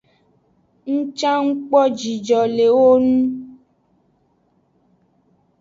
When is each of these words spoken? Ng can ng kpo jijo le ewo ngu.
Ng 0.97 1.07
can 1.19 1.37
ng 1.43 1.47
kpo 1.67 1.81
jijo 1.97 2.39
le 2.55 2.65
ewo 2.71 2.89
ngu. 3.05 3.17